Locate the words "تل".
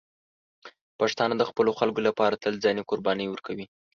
2.43-2.53